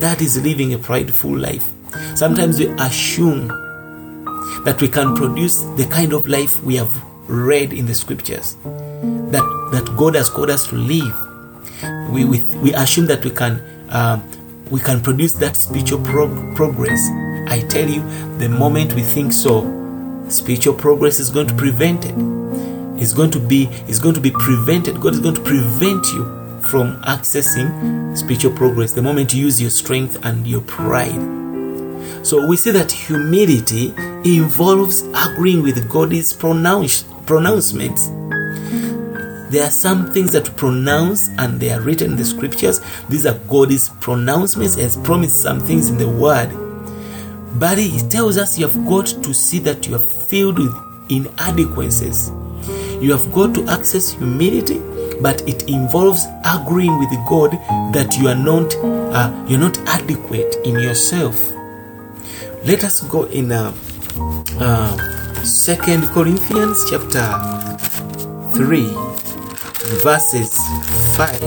that 0.00 0.20
is 0.20 0.42
living 0.42 0.74
a 0.74 0.78
prideful 0.78 1.36
life 1.36 1.66
Sometimes 2.14 2.58
we 2.58 2.66
assume 2.78 3.48
that 4.64 4.78
we 4.80 4.88
can 4.88 5.14
produce 5.14 5.62
the 5.76 5.86
kind 5.86 6.12
of 6.12 6.26
life 6.26 6.62
we 6.62 6.76
have 6.76 6.92
read 7.28 7.72
in 7.72 7.86
the 7.86 7.94
scriptures, 7.94 8.56
that, 8.62 9.70
that 9.72 9.94
God 9.96 10.14
has 10.14 10.28
called 10.28 10.50
us 10.50 10.66
to 10.68 10.76
live. 10.76 11.14
We, 12.10 12.24
we, 12.24 12.42
we 12.56 12.74
assume 12.74 13.06
that 13.06 13.24
we 13.24 13.30
can, 13.30 13.62
um, 13.90 14.28
we 14.70 14.80
can 14.80 15.00
produce 15.02 15.32
that 15.34 15.56
spiritual 15.56 16.02
prog- 16.02 16.56
progress. 16.56 17.00
I 17.48 17.64
tell 17.68 17.88
you, 17.88 18.00
the 18.38 18.48
moment 18.48 18.94
we 18.94 19.02
think 19.02 19.32
so, 19.32 19.62
spiritual 20.28 20.74
progress 20.74 21.20
is 21.20 21.30
going 21.30 21.48
to 21.48 21.54
prevent 21.54 22.02
prevented. 22.02 22.75
It's 22.98 23.12
going 23.12 23.30
to 23.32 23.40
be, 23.40 23.68
it's 23.88 23.98
going 23.98 24.14
to 24.14 24.20
be 24.20 24.30
prevented. 24.30 25.00
God 25.00 25.14
is 25.14 25.20
going 25.20 25.34
to 25.34 25.42
prevent 25.42 26.06
you 26.08 26.24
from 26.62 27.00
accessing 27.02 28.16
spiritual 28.16 28.52
progress 28.52 28.92
the 28.92 29.02
moment 29.02 29.32
you 29.32 29.42
use 29.42 29.60
your 29.60 29.70
strength 29.70 30.18
and 30.24 30.46
your 30.46 30.62
pride. 30.62 31.36
So 32.26 32.44
we 32.46 32.56
see 32.56 32.72
that 32.72 32.90
humility 32.90 33.94
involves 34.24 35.02
agreeing 35.14 35.62
with 35.62 35.88
God's 35.88 36.32
pronounce, 36.32 37.04
pronouncements. 37.24 38.08
There 39.48 39.64
are 39.64 39.70
some 39.70 40.12
things 40.12 40.32
that 40.32 40.56
pronounce 40.56 41.28
and 41.38 41.60
they 41.60 41.70
are 41.70 41.80
written 41.80 42.12
in 42.12 42.16
the 42.16 42.24
scriptures. 42.24 42.80
These 43.08 43.26
are 43.26 43.38
God's 43.46 43.90
pronouncements. 44.00 44.74
He 44.74 44.82
has 44.82 44.96
promised 44.96 45.40
some 45.40 45.60
things 45.60 45.88
in 45.88 45.98
the 45.98 46.08
word. 46.08 46.50
But 47.60 47.78
He 47.78 48.00
tells 48.08 48.38
us 48.38 48.58
you 48.58 48.66
have 48.66 48.86
got 48.86 49.06
to 49.06 49.32
see 49.32 49.60
that 49.60 49.86
you 49.86 49.94
are 49.94 50.02
filled 50.02 50.58
with 50.58 50.74
inadequacies. 51.08 52.32
You 53.00 53.12
have 53.12 53.32
got 53.32 53.54
to 53.54 53.68
access 53.68 54.10
humility, 54.10 54.78
but 55.20 55.46
it 55.48 55.68
involves 55.68 56.24
agreeing 56.44 56.98
with 56.98 57.10
God 57.28 57.52
that 57.92 58.16
you 58.18 58.28
are 58.28 58.34
not 58.34 58.74
uh, 59.14 59.30
you're 59.48 59.60
not 59.60 59.78
adequate 59.88 60.56
in 60.64 60.78
yourself. 60.78 61.36
Let 62.64 62.84
us 62.84 63.00
go 63.02 63.24
in 63.24 63.52
uh, 63.52 63.72
uh, 64.58 64.96
second 65.44 66.08
corinthians 66.08 66.84
chapter 66.90 67.22
3 68.52 68.82
verses 70.02 70.56
5 71.16 71.38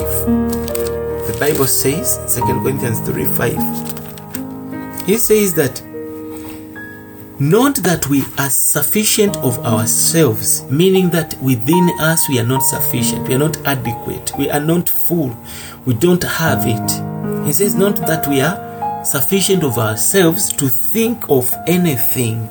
the 1.27 1.36
bible 1.39 1.68
says 1.68 2.20
second 2.27 2.62
corinthians 2.62 3.00
3 3.01 3.25
5 3.25 5.06
he 5.06 5.18
says 5.18 5.53
that 5.56 5.82
not 7.39 7.75
that 7.77 8.08
we 8.10 8.24
are 8.38 8.50
sufficient 8.50 9.38
of 9.38 9.58
ourselves 9.60 10.63
meaning 10.63 11.10
that 11.10 11.41
within 11.41 11.89
us 12.00 12.27
we 12.27 12.38
are 12.39 12.46
not 12.46 12.62
sufficient. 12.62 13.27
We 13.27 13.36
are 13.36 13.39
not 13.39 13.65
adequate. 13.65 14.34
We 14.38 14.50
are 14.50 14.60
not 14.60 14.89
full. 14.89 15.38
We 15.86 15.93
don't 15.93 16.24
have 16.24 16.63
it. 16.65 17.46
He 17.46 17.53
says 17.53 17.75
not 17.75 17.96
that 18.08 18.27
we 18.27 18.41
are 18.41 19.05
sufficient 19.05 19.63
of 19.63 19.77
ourselves 19.77 20.51
to 20.53 20.67
think 20.67 21.29
of 21.29 21.53
anything 21.65 22.50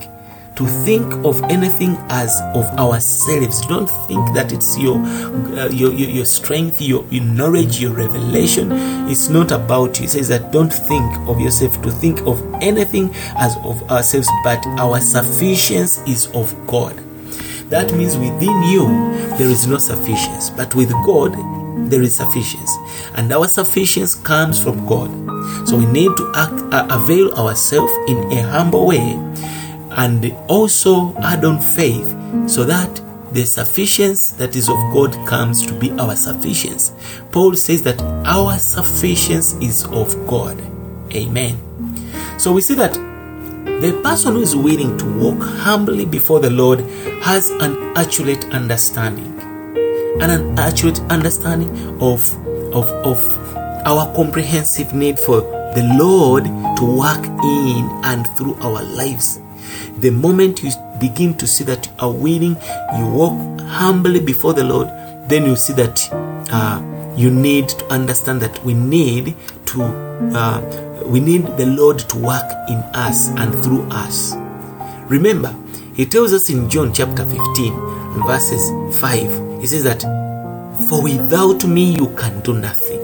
to 0.59 0.67
think 0.67 1.15
of 1.25 1.41
anything 1.45 1.97
as 2.09 2.41
of 2.53 2.65
ourselves. 2.81 3.65
Don't 3.69 3.89
think 4.09 4.35
that 4.35 4.53
it's 4.53 4.77
your 4.77 4.97
uh, 4.99 5.69
your, 5.69 5.93
your, 5.93 6.11
your 6.11 6.25
strength 6.25 6.83
your, 6.83 7.05
your 7.11 7.23
knowledge 7.23 7.81
your 7.81 7.93
revelation. 7.93 8.73
It's 9.09 9.29
not 9.29 9.53
about 9.53 10.01
you. 10.01 10.07
It 10.07 10.11
says 10.11 10.29
that 10.29 10.51
don't 10.51 10.73
think 10.73 11.17
of 11.29 11.41
yourself 11.41 11.81
to 11.83 11.93
think 11.93 12.21
of 12.27 12.43
anything 12.61 13.15
as 13.37 13.57
of 13.59 13.89
ourselves 13.89 14.29
but 14.43 14.67
our 14.81 15.01
sufficiency 15.01 16.11
is 16.11 16.27
of 16.35 16.53
god. 16.67 16.97
That 17.71 17.93
means 17.95 18.17
within 18.17 18.63
you 18.65 18.89
there 19.39 19.49
is 19.49 19.69
no 19.69 19.79
sufficiency 19.79 20.53
but 20.57 20.75
with 20.75 20.91
god 21.07 21.37
there 21.89 22.03
is 22.03 22.17
sufficiency. 22.17 22.81
And 23.15 23.33
our 23.33 23.47
sufficiency 23.47 24.21
comes 24.25 24.61
from 24.61 24.85
god. 24.87 25.09
So 25.69 25.77
we 25.77 25.87
need 25.87 26.11
to 26.17 26.33
act, 26.35 26.75
uh, 26.75 26.89
avail 26.91 27.33
ourselves 27.35 27.93
in 28.09 28.33
a 28.33 28.43
humble 28.43 28.89
way 28.89 29.17
and 29.99 30.33
also 30.49 31.15
add 31.19 31.45
on 31.45 31.61
faith 31.61 32.07
so 32.49 32.65
that 32.65 33.03
the 33.33 33.45
sufficiency 33.45 34.35
that 34.39 34.55
is 34.57 34.69
of 34.69 34.77
God 34.95 35.13
comes 35.27 35.67
to 35.67 35.75
be 35.75 35.91
our 35.93 36.15
sufficiency. 36.15 36.95
Paul 37.33 37.57
says 37.57 37.83
that 37.83 38.01
our 38.25 38.59
sufficiency 38.59 39.67
is 39.67 39.85
of 39.87 40.15
God. 40.27 40.59
Amen. 41.13 41.59
So 42.39 42.53
we 42.53 42.61
see 42.61 42.75
that 42.75 42.95
the 42.95 44.01
person 44.03 44.35
who 44.35 44.41
is 44.41 44.55
willing 44.55 44.97
to 44.99 45.19
walk 45.19 45.43
humbly 45.43 46.07
before 46.07 46.41
the 46.41 46.51
Lord 46.51 46.81
has 47.23 47.51
an 47.51 47.77
accurate 47.97 48.45
understanding. 48.47 49.35
And 50.21 50.33
an 50.33 50.59
accurate 50.59 51.01
understanding 51.11 51.71
of, 52.01 52.35
of, 52.73 52.89
of 53.05 53.21
our 53.87 54.15
comprehensive 54.15 54.95
need 54.95 55.19
for 55.19 55.41
the 55.75 55.97
Lord 55.99 56.45
to 56.45 56.85
work 56.85 57.25
in 57.25 58.01
and 58.05 58.27
through 58.37 58.55
our 58.61 58.83
lives. 58.83 59.41
The 60.01 60.11
moment 60.11 60.63
you 60.63 60.71
begin 61.01 61.35
to 61.39 61.47
see 61.47 61.65
that 61.65 61.87
you 61.87 61.93
are 61.99 62.13
willing, 62.13 62.57
you 62.99 63.07
walk 63.07 63.61
humbly 63.61 64.21
before 64.21 64.55
the 64.55 64.65
Lord, 64.65 64.89
then 65.29 65.47
you 65.47 65.57
see 65.57 65.73
that 65.75 66.01
uh, 66.53 66.83
you 67.17 67.31
need 67.31 67.69
to 67.71 67.85
understand 67.93 68.41
that 68.43 68.65
we 68.65 68.75
need 68.75 69.35
to 69.67 69.83
uh, 69.83 70.61
we 71.05 71.21
need 71.21 71.47
the 71.57 71.67
Lord 71.67 71.99
to 72.01 72.19
work 72.19 72.53
in 72.69 72.77
us 72.95 73.29
and 73.29 73.55
through 73.65 73.83
us. 73.91 74.35
Remember, 75.09 75.55
He 75.95 76.05
tells 76.05 76.33
us 76.33 76.51
in 76.51 76.69
John 76.69 76.93
chapter 76.93 77.25
15, 77.25 77.73
verses 78.27 78.71
5, 79.01 79.61
He 79.61 79.67
says 79.67 79.85
that, 79.85 80.03
For 80.89 81.03
without 81.03 81.65
me 81.67 81.95
you 81.95 82.09
can 82.17 82.41
do 82.41 82.55
nothing. 82.55 82.99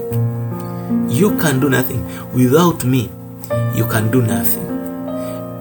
You 1.09 1.37
can 1.37 1.59
do 1.59 1.69
nothing. 1.69 2.05
Without 2.33 2.83
me, 2.85 3.09
you 3.73 3.85
can 3.87 4.11
do 4.11 4.21
nothing. 4.21 4.64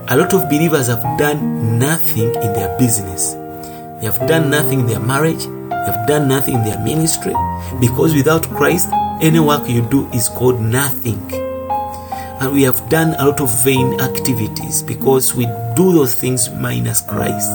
A 0.06 0.16
lot 0.18 0.34
of 0.34 0.50
believers 0.50 0.88
have 0.88 1.02
done 1.18 1.78
nothing 1.78 2.34
in 2.34 2.52
their 2.52 2.76
business. 2.78 3.32
They 4.00 4.06
have 4.06 4.18
done 4.28 4.50
nothing 4.50 4.80
in 4.80 4.86
their 4.86 5.00
marriage. 5.00 5.44
They 5.46 5.90
have 5.90 6.06
done 6.06 6.28
nothing 6.28 6.56
in 6.56 6.64
their 6.64 6.78
ministry. 6.80 7.32
Because 7.80 8.14
without 8.14 8.46
Christ, 8.50 8.90
any 9.22 9.40
work 9.40 9.66
you 9.66 9.80
do 9.88 10.06
is 10.10 10.28
called 10.28 10.60
nothing. 10.60 11.18
And 11.32 12.52
we 12.52 12.64
have 12.64 12.86
done 12.90 13.14
a 13.18 13.24
lot 13.24 13.40
of 13.40 13.64
vain 13.64 13.98
activities 13.98 14.82
because 14.82 15.34
we 15.34 15.46
do 15.74 15.94
those 15.94 16.14
things 16.14 16.50
minus 16.50 17.00
Christ. 17.00 17.52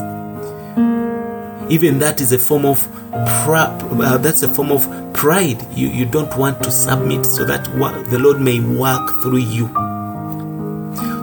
Even 1.70 2.00
that 2.00 2.20
is 2.20 2.32
a 2.32 2.38
form 2.38 2.66
of 2.66 2.84
uh, 3.12 4.18
that's 4.18 4.42
a 4.42 4.48
form 4.48 4.72
of 4.72 5.14
pride. 5.14 5.64
You, 5.76 5.86
you 5.88 6.04
don't 6.04 6.36
want 6.36 6.64
to 6.64 6.72
submit 6.72 7.26
so 7.26 7.44
that 7.44 7.64
the 8.10 8.18
Lord 8.18 8.40
may 8.40 8.58
work 8.58 9.08
through 9.22 9.38
you. 9.38 9.68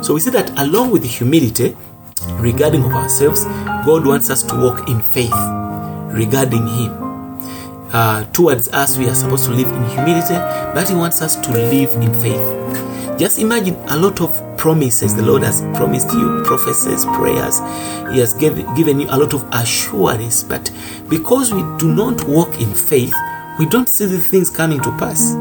So 0.07 0.13
we 0.13 0.21
see 0.21 0.29
that 0.29 0.57
along 0.57 0.91
with 0.91 1.03
humility 1.03 1.75
regarding 2.35 2.81
of 2.85 2.93
ourselves, 2.93 3.43
God 3.85 4.07
wants 4.07 4.29
us 4.29 4.41
to 4.43 4.55
walk 4.55 4.87
in 4.87 5.01
faith 5.01 5.33
regarding 6.15 6.65
Him. 6.65 6.93
Uh, 7.91 8.23
towards 8.31 8.69
us, 8.69 8.97
we 8.97 9.09
are 9.09 9.13
supposed 9.13 9.43
to 9.47 9.51
live 9.51 9.67
in 9.67 9.83
humility, 9.89 10.35
but 10.73 10.87
He 10.87 10.95
wants 10.95 11.21
us 11.21 11.35
to 11.35 11.51
live 11.51 11.91
in 11.95 12.13
faith. 12.21 13.19
Just 13.19 13.37
imagine 13.37 13.75
a 13.89 13.97
lot 13.97 14.21
of 14.21 14.31
promises 14.57 15.13
the 15.13 15.23
Lord 15.23 15.43
has 15.43 15.59
promised 15.75 16.09
you, 16.13 16.41
prophecies, 16.45 17.03
prayers. 17.03 17.59
He 18.13 18.19
has 18.19 18.33
give, 18.33 18.55
given 18.77 19.01
you 19.01 19.07
a 19.09 19.17
lot 19.17 19.33
of 19.33 19.45
assurance, 19.51 20.41
but 20.41 20.71
because 21.09 21.53
we 21.53 21.63
do 21.79 21.93
not 21.93 22.23
walk 22.29 22.61
in 22.61 22.73
faith, 22.73 23.13
we 23.59 23.65
don't 23.65 23.89
see 23.89 24.05
the 24.05 24.19
things 24.19 24.49
coming 24.49 24.79
to 24.83 24.91
pass. 24.97 25.33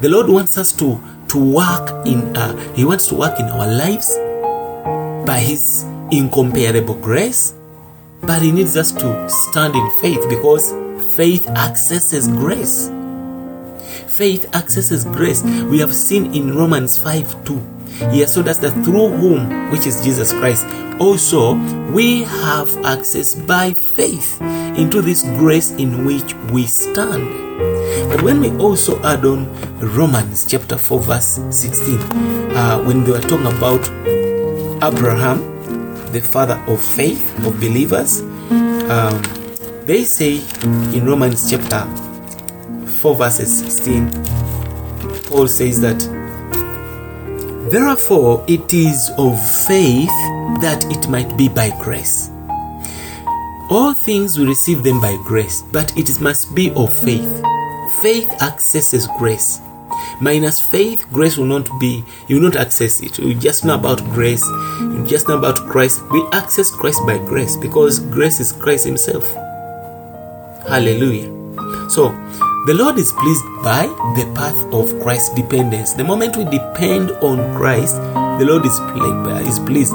The 0.00 0.08
Lord 0.08 0.28
wants 0.28 0.58
us 0.58 0.72
to 0.72 1.00
to 1.34 1.38
work 1.38 2.06
in 2.06 2.36
uh, 2.36 2.56
He 2.74 2.84
wants 2.84 3.08
to 3.08 3.16
work 3.16 3.38
in 3.40 3.46
our 3.46 3.66
lives 3.66 4.08
by 5.26 5.40
His 5.40 5.82
incomparable 6.10 6.94
grace, 6.94 7.54
but 8.22 8.40
He 8.40 8.52
needs 8.52 8.76
us 8.76 8.92
to 8.92 9.28
stand 9.28 9.74
in 9.74 9.90
faith 10.00 10.20
because 10.28 10.72
faith 11.14 11.48
accesses 11.48 12.28
grace. 12.28 12.88
Faith 14.06 14.48
accesses 14.54 15.04
grace. 15.04 15.42
We 15.42 15.80
have 15.80 15.92
seen 15.92 16.32
in 16.34 16.54
Romans 16.54 16.96
5 16.98 17.44
2 17.44 17.74
he 18.10 18.20
has 18.20 18.34
told 18.34 18.48
us 18.48 18.58
that 18.58 18.72
through 18.84 19.08
whom, 19.08 19.70
which 19.70 19.86
is 19.86 20.02
Jesus 20.02 20.32
Christ, 20.32 20.66
also 20.98 21.54
we 21.92 22.24
have 22.24 22.76
access 22.84 23.34
by 23.34 23.72
faith 23.72 24.40
into 24.76 25.00
this 25.00 25.22
grace 25.38 25.70
in 25.72 26.04
which 26.04 26.34
we 26.50 26.66
stand. 26.66 27.73
But 28.08 28.22
when 28.22 28.40
we 28.40 28.50
also 28.58 29.02
add 29.02 29.24
on 29.24 29.46
Romans 29.78 30.46
chapter 30.46 30.76
4, 30.76 31.00
verse 31.00 31.40
16, 31.50 31.98
uh, 32.56 32.82
when 32.84 33.04
they 33.04 33.12
were 33.12 33.20
talking 33.20 33.46
about 33.46 33.82
Abraham, 34.82 35.40
the 36.12 36.20
father 36.20 36.62
of 36.66 36.80
faith, 36.80 37.22
of 37.46 37.58
believers, 37.60 38.20
um, 38.90 39.22
they 39.86 40.04
say 40.04 40.40
in 40.96 41.04
Romans 41.06 41.50
chapter 41.50 41.84
4, 42.86 43.14
verses 43.16 43.58
16, 43.60 44.10
Paul 45.24 45.48
says 45.48 45.80
that, 45.80 46.00
Therefore, 47.70 48.44
it 48.46 48.72
is 48.72 49.10
of 49.18 49.34
faith 49.66 50.08
that 50.60 50.84
it 50.90 51.08
might 51.08 51.36
be 51.36 51.48
by 51.48 51.70
grace. 51.80 52.30
All 53.70 53.94
things 53.94 54.38
we 54.38 54.44
receive 54.44 54.82
them 54.82 55.00
by 55.00 55.16
grace, 55.24 55.62
but 55.72 55.96
it 55.96 56.20
must 56.20 56.54
be 56.54 56.70
of 56.74 56.92
faith. 56.92 57.42
Faith 58.02 58.30
accesses 58.42 59.08
grace. 59.18 59.60
Minus 60.20 60.60
faith, 60.60 61.06
grace 61.12 61.36
will 61.36 61.46
not 61.46 61.68
be, 61.80 62.04
you 62.28 62.36
will 62.36 62.44
not 62.44 62.56
access 62.56 63.00
it. 63.00 63.18
You 63.18 63.34
just 63.34 63.64
know 63.64 63.74
about 63.74 63.98
grace, 64.12 64.44
you 64.80 65.04
just 65.06 65.28
know 65.28 65.36
about 65.38 65.56
Christ. 65.68 66.02
We 66.10 66.22
access 66.32 66.70
Christ 66.70 67.00
by 67.06 67.18
grace 67.18 67.56
because 67.56 67.98
grace 67.98 68.40
is 68.40 68.52
Christ 68.52 68.86
Himself. 68.86 69.24
Hallelujah. 70.68 71.30
So, 71.90 72.10
the 72.66 72.74
Lord 72.74 72.98
is 72.98 73.12
pleased 73.12 73.44
by 73.62 73.86
the 74.16 74.30
path 74.34 74.56
of 74.72 74.88
Christ's 75.02 75.34
dependence. 75.34 75.92
The 75.92 76.04
moment 76.04 76.36
we 76.36 76.44
depend 76.44 77.10
on 77.22 77.54
Christ, 77.54 77.96
the 78.38 78.46
Lord 78.46 78.64
is, 78.64 78.78
is 79.46 79.58
pleased. 79.60 79.94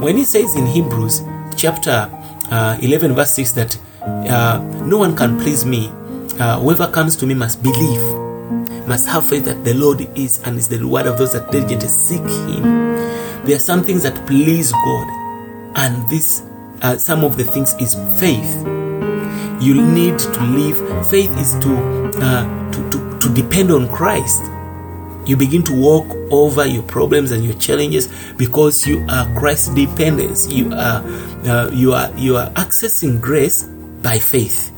When 0.00 0.16
He 0.16 0.24
says 0.24 0.56
in 0.56 0.66
Hebrews 0.66 1.22
chapter 1.56 2.10
uh, 2.50 2.78
11, 2.82 3.14
verse 3.14 3.34
6, 3.34 3.52
that 3.52 3.78
uh, 4.02 4.58
no 4.84 4.98
one 4.98 5.16
can 5.16 5.38
please 5.38 5.64
me, 5.64 5.92
uh, 6.40 6.58
whoever 6.60 6.86
comes 6.88 7.16
to 7.16 7.26
me 7.26 7.34
must 7.34 7.62
believe, 7.62 8.00
must 8.86 9.06
have 9.08 9.28
faith 9.28 9.44
that 9.44 9.64
the 9.64 9.74
Lord 9.74 10.00
is 10.16 10.40
and 10.44 10.56
is 10.58 10.68
the 10.68 10.78
reward 10.78 11.06
of 11.06 11.18
those 11.18 11.32
that 11.32 11.50
diligently 11.50 11.88
seek 11.88 12.20
Him. 12.20 12.62
There 13.44 13.56
are 13.56 13.60
some 13.60 13.82
things 13.82 14.02
that 14.02 14.26
please 14.26 14.72
God, 14.72 15.76
and 15.76 16.08
this, 16.08 16.42
uh, 16.82 16.96
some 16.96 17.24
of 17.24 17.36
the 17.36 17.44
things 17.44 17.74
is 17.80 17.94
faith. 18.18 18.56
You 19.60 19.82
need 19.82 20.18
to 20.18 20.40
live. 20.42 21.08
Faith 21.08 21.36
is 21.38 21.58
to, 21.60 22.12
uh, 22.22 22.72
to, 22.72 22.90
to, 22.90 23.18
to 23.18 23.34
depend 23.34 23.70
on 23.70 23.88
Christ. 23.88 24.44
You 25.26 25.36
begin 25.36 25.62
to 25.64 25.74
walk 25.74 26.06
over 26.30 26.64
your 26.64 26.84
problems 26.84 27.32
and 27.32 27.44
your 27.44 27.54
challenges 27.54 28.08
because 28.38 28.86
you 28.86 29.04
are 29.10 29.26
Christ 29.34 29.74
dependence. 29.74 30.50
You 30.50 30.72
are 30.72 31.02
uh, 31.44 31.70
you 31.70 31.92
are 31.92 32.10
you 32.16 32.36
are 32.36 32.48
accessing 32.52 33.20
grace 33.20 33.64
by 33.64 34.18
faith. 34.20 34.72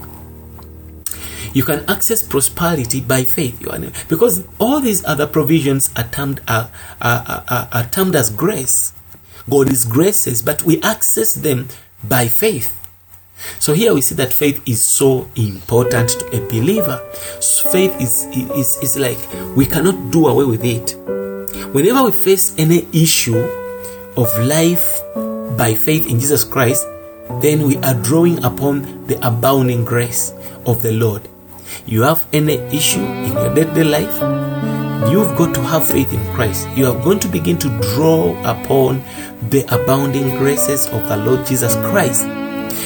You 1.52 1.62
can 1.64 1.88
access 1.88 2.22
prosperity 2.22 3.00
by 3.00 3.24
faith. 3.24 3.60
Because 4.08 4.44
all 4.58 4.80
these 4.80 5.04
other 5.04 5.26
provisions 5.26 5.90
are 5.96 6.04
termed 6.04 6.40
are, 6.48 6.70
are, 7.00 7.44
are, 7.48 7.68
are 7.72 7.84
termed 7.90 8.16
as 8.16 8.30
grace. 8.30 8.92
God 9.48 9.70
is 9.70 9.84
graces, 9.84 10.42
but 10.42 10.62
we 10.62 10.80
access 10.82 11.34
them 11.34 11.68
by 12.04 12.28
faith. 12.28 12.76
So 13.58 13.72
here 13.72 13.94
we 13.94 14.00
see 14.00 14.14
that 14.16 14.32
faith 14.32 14.60
is 14.66 14.82
so 14.84 15.28
important 15.34 16.10
to 16.10 16.26
a 16.36 16.40
believer. 16.48 16.98
Faith 17.72 17.98
is, 18.00 18.26
is, 18.54 18.78
is 18.82 18.98
like 18.98 19.18
we 19.56 19.66
cannot 19.66 20.12
do 20.12 20.26
away 20.26 20.44
with 20.44 20.64
it. 20.64 20.94
Whenever 21.72 22.04
we 22.04 22.12
face 22.12 22.54
any 22.58 22.86
issue 22.92 23.38
of 24.16 24.28
life 24.38 25.00
by 25.56 25.74
faith 25.74 26.08
in 26.08 26.20
Jesus 26.20 26.44
Christ, 26.44 26.86
then 27.40 27.66
we 27.66 27.76
are 27.78 27.94
drawing 27.94 28.44
upon 28.44 29.06
the 29.06 29.18
abounding 29.26 29.84
grace 29.84 30.32
of 30.66 30.82
the 30.82 30.92
Lord. 30.92 31.28
You 31.86 32.02
have 32.02 32.26
any 32.32 32.54
issue 32.74 33.04
in 33.04 33.32
your 33.32 33.54
day-to-day 33.54 33.84
life, 33.84 34.14
you've 35.10 35.36
got 35.36 35.54
to 35.54 35.62
have 35.62 35.86
faith 35.86 36.12
in 36.12 36.34
Christ. 36.34 36.68
You 36.76 36.86
are 36.86 37.02
going 37.02 37.20
to 37.20 37.28
begin 37.28 37.58
to 37.58 37.68
draw 37.94 38.34
upon 38.44 39.02
the 39.48 39.64
abounding 39.74 40.30
graces 40.38 40.86
of 40.86 41.08
the 41.08 41.16
Lord 41.16 41.46
Jesus 41.46 41.74
Christ. 41.76 42.24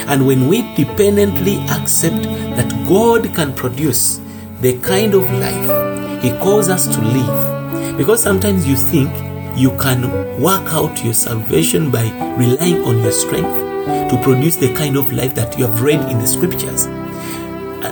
And 0.07 0.27
when 0.27 0.49
we 0.49 0.63
dependently 0.75 1.59
accept 1.69 2.23
that 2.23 2.87
God 2.89 3.35
can 3.35 3.53
produce 3.55 4.21
the 4.61 4.79
kind 4.81 5.15
of 5.15 5.31
life 5.33 6.23
He 6.23 6.31
calls 6.39 6.69
us 6.69 6.87
to 6.87 7.01
live, 7.01 7.97
because 7.99 8.23
sometimes 8.23 8.67
you 8.67 8.77
think 8.77 9.11
you 9.59 9.71
can 9.79 10.41
work 10.41 10.73
out 10.73 11.05
your 11.05 11.15
salvation 11.15 11.91
by 11.91 12.05
relying 12.37 12.83
on 12.85 12.99
your 12.99 13.13
strength 13.13 14.11
to 14.11 14.21
produce 14.23 14.57
the 14.57 14.73
kind 14.75 14.97
of 14.97 15.13
life 15.13 15.35
that 15.35 15.59
you 15.59 15.67
have 15.67 15.83
read 15.83 16.01
in 16.11 16.19
the 16.19 16.27
scriptures. 16.27 16.87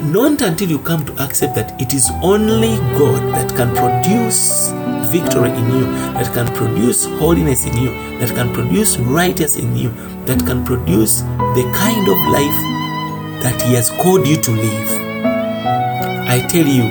Not 0.02 0.42
until 0.42 0.68
you 0.68 0.80
come 0.80 1.06
to 1.06 1.22
accept 1.22 1.54
that 1.54 1.80
it 1.80 1.94
is 1.94 2.10
only 2.22 2.76
God 2.98 3.22
that 3.34 3.54
can 3.54 3.72
produce 3.76 4.70
victory 5.12 5.50
in 5.50 5.66
you, 5.70 5.84
that 6.18 6.34
can 6.34 6.52
produce 6.54 7.06
holiness 7.06 7.64
in 7.64 7.76
you, 7.76 7.90
that 8.18 8.30
can 8.34 8.52
produce 8.52 8.98
righteousness 8.98 9.56
in 9.62 9.76
you, 9.76 9.90
that 10.26 10.44
can 10.44 10.64
produce 10.64 11.20
the 11.20 11.70
kind 11.76 12.08
of 12.08 12.16
life 12.34 13.42
that 13.44 13.62
He 13.62 13.74
has 13.74 13.90
called 13.90 14.26
you 14.26 14.36
to 14.42 14.50
live. 14.50 14.88
I 16.28 16.44
tell 16.50 16.66
you, 16.66 16.82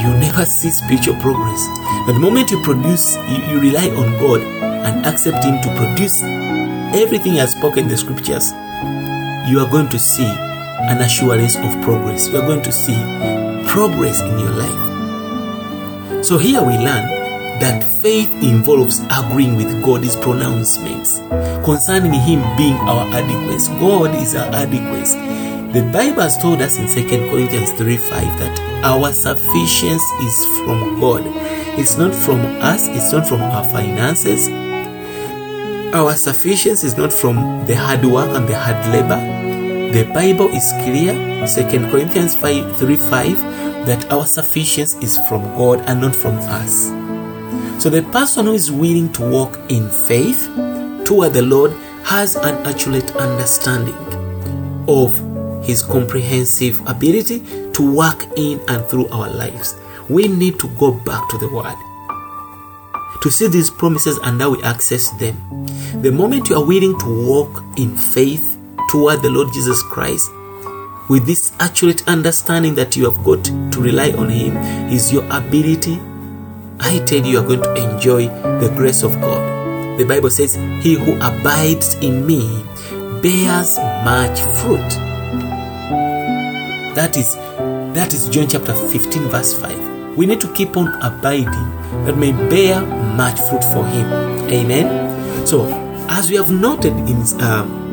you 0.00 0.18
never 0.18 0.46
see 0.46 0.70
spiritual 0.70 1.20
progress. 1.20 1.66
But 2.06 2.14
the 2.14 2.20
moment 2.20 2.50
you 2.50 2.62
produce, 2.62 3.16
you, 3.28 3.36
you 3.52 3.60
rely 3.60 3.88
on 3.90 4.18
God 4.18 4.40
and 4.40 5.04
accept 5.04 5.44
Him 5.44 5.60
to 5.60 5.76
produce 5.76 6.22
everything 6.96 7.32
He 7.32 7.38
has 7.38 7.52
spoken 7.52 7.80
in 7.80 7.88
the 7.88 7.98
scriptures, 7.98 8.52
you 9.46 9.60
are 9.60 9.70
going 9.70 9.90
to 9.90 9.98
see 9.98 10.45
an 10.88 11.02
assurance 11.02 11.56
of 11.56 11.82
progress. 11.82 12.28
You 12.28 12.38
are 12.38 12.46
going 12.46 12.62
to 12.62 12.72
see 12.72 12.96
progress 13.66 14.20
in 14.20 14.38
your 14.38 14.50
life. 14.50 16.24
So 16.24 16.38
here 16.38 16.62
we 16.62 16.74
learn 16.78 17.16
that 17.60 17.84
faith 18.02 18.30
involves 18.42 19.00
agreeing 19.10 19.56
with 19.56 19.82
God's 19.82 20.16
pronouncements 20.16 21.18
concerning 21.64 22.12
Him 22.12 22.40
being 22.56 22.74
our 22.74 23.06
adequacy. 23.12 23.72
God 23.80 24.14
is 24.14 24.34
our 24.34 24.52
adequacy. 24.54 25.18
The 25.72 25.82
Bible 25.92 26.22
has 26.22 26.38
told 26.38 26.62
us 26.62 26.78
in 26.78 26.86
2 26.86 27.30
Corinthians 27.30 27.70
3 27.72 27.96
5 27.96 28.10
that 28.38 28.84
our 28.84 29.12
sufficiency 29.12 30.14
is 30.24 30.44
from 30.64 31.00
God. 31.00 31.22
It's 31.78 31.98
not 31.98 32.14
from 32.14 32.40
us, 32.62 32.88
it's 32.88 33.12
not 33.12 33.26
from 33.26 33.42
our 33.42 33.64
finances. 33.64 34.48
Our 35.94 36.14
sufficiency 36.14 36.86
is 36.86 36.96
not 36.96 37.12
from 37.12 37.66
the 37.66 37.74
hard 37.74 38.04
work 38.04 38.30
and 38.36 38.48
the 38.48 38.58
hard 38.58 38.86
labor. 38.92 39.35
The 39.92 40.04
Bible 40.12 40.48
is 40.48 40.72
clear, 40.82 41.14
2 41.46 41.90
Corinthians 41.90 42.34
5 42.36 42.76
3 42.76 42.96
5, 42.96 43.86
that 43.86 44.12
our 44.12 44.26
sufficiency 44.26 44.98
is 45.04 45.16
from 45.28 45.42
God 45.56 45.80
and 45.86 46.00
not 46.00 46.14
from 46.14 46.36
us. 46.36 46.88
So 47.82 47.88
the 47.88 48.02
person 48.12 48.46
who 48.46 48.52
is 48.54 48.70
willing 48.70 49.12
to 49.14 49.28
walk 49.28 49.58
in 49.68 49.88
faith 49.88 50.50
toward 51.04 51.32
the 51.32 51.42
Lord 51.42 51.72
has 52.04 52.36
an 52.36 52.66
accurate 52.66 53.14
understanding 53.16 53.94
of 54.88 55.16
his 55.64 55.82
comprehensive 55.82 56.80
ability 56.86 57.40
to 57.72 57.94
work 57.94 58.26
in 58.36 58.60
and 58.68 58.84
through 58.86 59.08
our 59.08 59.30
lives. 59.30 59.76
We 60.08 60.28
need 60.28 60.58
to 60.60 60.68
go 60.76 60.92
back 60.92 61.28
to 61.30 61.38
the 61.38 61.48
Word 61.48 61.76
to 63.22 63.30
see 63.30 63.48
these 63.48 63.70
promises 63.70 64.18
and 64.22 64.40
how 64.40 64.50
we 64.50 64.62
access 64.62 65.10
them. 65.18 65.36
The 66.02 66.12
moment 66.12 66.48
you 66.48 66.56
are 66.56 66.64
willing 66.64 66.98
to 67.00 67.26
walk 67.26 67.62
in 67.76 67.96
faith 67.96 68.55
toward 68.88 69.22
the 69.22 69.30
Lord 69.30 69.52
Jesus 69.52 69.82
Christ, 69.82 70.30
with 71.08 71.26
this 71.26 71.52
accurate 71.60 72.06
understanding 72.08 72.74
that 72.74 72.96
you 72.96 73.04
have 73.04 73.22
got 73.24 73.44
to 73.44 73.80
rely 73.80 74.12
on 74.12 74.28
Him, 74.28 74.56
is 74.90 75.12
your 75.12 75.24
ability. 75.30 76.00
I 76.80 76.98
tell 77.06 77.24
you, 77.24 77.32
you 77.32 77.38
are 77.38 77.46
going 77.46 77.62
to 77.62 77.74
enjoy 77.74 78.26
the 78.60 78.72
grace 78.76 79.02
of 79.02 79.12
God. 79.20 79.98
The 79.98 80.04
Bible 80.04 80.30
says, 80.30 80.54
He 80.54 80.94
who 80.94 81.16
abides 81.16 81.94
in 81.94 82.26
me 82.26 82.64
bears 83.22 83.78
much 84.04 84.40
fruit. 84.60 84.90
That 86.94 87.16
is 87.16 87.36
that 87.96 88.12
is 88.12 88.28
John 88.28 88.46
chapter 88.46 88.74
15, 88.74 89.22
verse 89.28 89.58
5. 89.58 90.16
We 90.16 90.26
need 90.26 90.40
to 90.42 90.52
keep 90.52 90.76
on 90.76 90.88
abiding 91.02 92.04
that 92.04 92.16
may 92.16 92.32
bear 92.32 92.82
much 92.82 93.40
fruit 93.48 93.64
for 93.64 93.86
Him. 93.86 94.06
Amen. 94.50 95.46
So, 95.46 95.66
as 96.08 96.28
we 96.28 96.36
have 96.36 96.50
noted 96.50 96.92
in 96.92 97.22
um, 97.42 97.85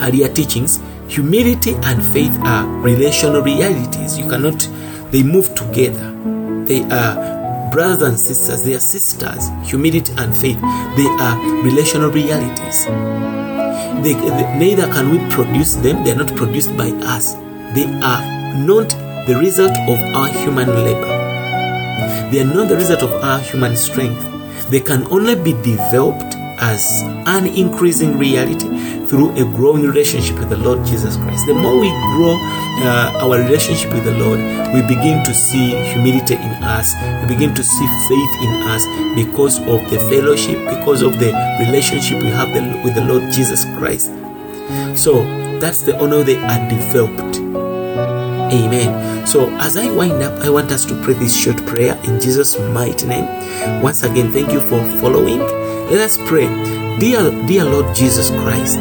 earlier 0.00 0.28
teachings, 0.28 0.80
humility 1.08 1.74
and 1.84 2.04
faith 2.04 2.36
are 2.42 2.66
relational 2.80 3.42
realities. 3.42 4.18
You 4.18 4.28
cannot, 4.28 4.68
they 5.10 5.22
move 5.22 5.54
together. 5.54 6.12
They 6.64 6.82
are 6.84 7.70
brothers 7.70 8.02
and 8.02 8.18
sisters, 8.18 8.62
they 8.62 8.74
are 8.74 8.80
sisters. 8.80 9.48
Humility 9.64 10.12
and 10.18 10.36
faith, 10.36 10.60
they 10.96 11.06
are 11.06 11.38
relational 11.62 12.10
realities. 12.10 12.86
They, 14.04 14.14
they, 14.14 14.58
neither 14.58 14.86
can 14.92 15.10
we 15.10 15.18
produce 15.30 15.74
them, 15.76 16.04
they 16.04 16.12
are 16.12 16.16
not 16.16 16.34
produced 16.36 16.76
by 16.76 16.90
us. 17.02 17.34
They 17.74 17.84
are 18.02 18.56
not 18.56 18.90
the 19.26 19.36
result 19.38 19.76
of 19.88 19.98
our 20.14 20.28
human 20.28 20.68
labor. 20.68 22.30
They 22.30 22.40
are 22.40 22.54
not 22.54 22.68
the 22.68 22.76
result 22.76 23.02
of 23.02 23.12
our 23.24 23.40
human 23.40 23.76
strength. 23.76 24.24
They 24.70 24.80
can 24.80 25.06
only 25.06 25.34
be 25.34 25.52
developed 25.52 26.34
as 26.60 27.02
an 27.26 27.46
increasing 27.46 28.18
reality 28.18 28.68
through 29.08 29.30
a 29.32 29.44
growing 29.56 29.82
relationship 29.82 30.38
with 30.38 30.50
the 30.50 30.56
Lord 30.56 30.84
Jesus 30.84 31.16
Christ. 31.16 31.46
The 31.46 31.54
more 31.54 31.78
we 31.78 31.88
grow 31.88 32.36
uh, 32.84 33.24
our 33.24 33.38
relationship 33.38 33.92
with 33.92 34.04
the 34.04 34.12
Lord, 34.12 34.38
we 34.74 34.82
begin 34.82 35.24
to 35.24 35.34
see 35.34 35.70
humility 35.92 36.34
in 36.34 36.52
us, 36.62 36.94
we 37.22 37.34
begin 37.34 37.54
to 37.54 37.64
see 37.64 37.86
faith 38.08 38.34
in 38.42 38.62
us 38.68 38.84
because 39.14 39.58
of 39.60 39.88
the 39.90 39.98
fellowship, 40.10 40.58
because 40.68 41.02
of 41.02 41.18
the 41.18 41.32
relationship 41.58 42.22
we 42.22 42.28
have 42.28 42.52
with 42.84 42.94
the 42.94 43.04
Lord 43.04 43.32
Jesus 43.32 43.64
Christ. 43.76 44.12
So 44.94 45.24
that's 45.58 45.82
the 45.82 45.98
honor 45.98 46.22
they 46.22 46.36
are 46.36 46.68
developed. 46.68 47.38
Amen. 48.52 49.26
So, 49.26 49.50
as 49.56 49.76
I 49.76 49.90
wind 49.90 50.22
up, 50.22 50.32
I 50.40 50.48
want 50.48 50.72
us 50.72 50.86
to 50.86 50.94
pray 51.02 51.12
this 51.14 51.36
short 51.36 51.58
prayer 51.66 52.00
in 52.04 52.18
Jesus' 52.18 52.58
mighty 52.58 53.06
name. 53.06 53.82
Once 53.82 54.02
again, 54.02 54.32
thank 54.32 54.52
you 54.52 54.60
for 54.60 54.80
following. 55.00 55.40
Let 55.90 56.00
us 56.00 56.16
pray. 56.16 56.46
Dear, 56.98 57.30
dear 57.46 57.64
Lord 57.64 57.94
Jesus 57.94 58.30
Christ, 58.30 58.78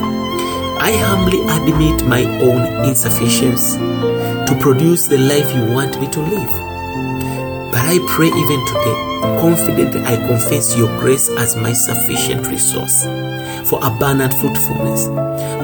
I 0.79 0.91
humbly 0.97 1.41
admit 1.41 2.05
my 2.05 2.23
own 2.41 2.85
insufficiency 2.85 3.77
to 3.77 4.57
produce 4.61 5.07
the 5.07 5.17
life 5.17 5.53
you 5.55 5.65
want 5.73 5.99
me 5.99 6.07
to 6.07 6.19
live. 6.19 6.67
But 7.71 7.81
I 7.81 7.99
pray 8.07 8.27
even 8.27 8.65
today, 8.65 8.97
confidently 9.41 10.01
I 10.01 10.15
confess 10.27 10.77
your 10.77 10.87
grace 10.99 11.29
as 11.37 11.55
my 11.55 11.73
sufficient 11.73 12.47
resource 12.47 13.03
for 13.69 13.79
abundant 13.83 14.33
fruitfulness. 14.35 15.07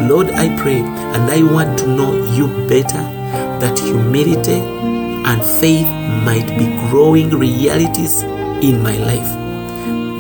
Lord, 0.10 0.30
I 0.32 0.56
pray 0.58 0.80
and 0.80 1.32
I 1.32 1.43
want 1.43 1.80
to 1.80 1.88
know 1.88 2.12
you 2.34 2.47
better 2.67 3.04
that 3.62 3.80
humility 3.80 4.60
and 5.26 5.41
faith 5.62 5.88
might 6.26 6.47
be 6.58 6.65
growing 6.89 7.30
realities 7.30 8.23
in 8.62 8.82
my 8.84 8.97
life, 8.97 9.32